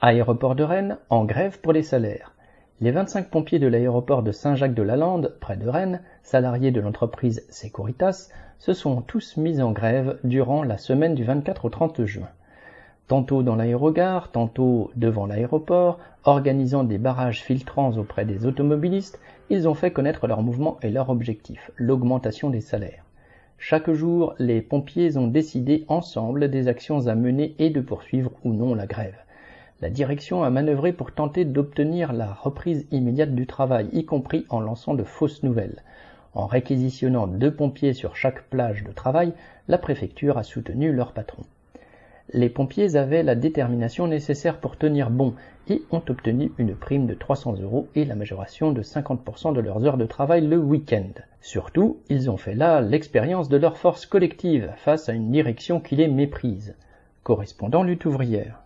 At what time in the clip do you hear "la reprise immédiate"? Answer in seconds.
32.12-33.36